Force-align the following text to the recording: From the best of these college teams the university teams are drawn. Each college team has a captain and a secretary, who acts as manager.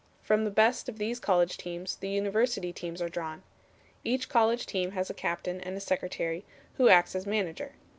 From 0.23 0.45
the 0.45 0.49
best 0.49 0.89
of 0.89 0.97
these 0.97 1.19
college 1.19 1.57
teams 1.57 1.97
the 1.97 2.09
university 2.09 2.73
teams 2.73 3.03
are 3.03 3.07
drawn. 3.07 3.43
Each 4.03 4.27
college 4.29 4.65
team 4.65 4.93
has 4.93 5.11
a 5.11 5.13
captain 5.13 5.61
and 5.61 5.77
a 5.77 5.79
secretary, 5.79 6.43
who 6.77 6.89
acts 6.89 7.15
as 7.15 7.27
manager. 7.27 7.73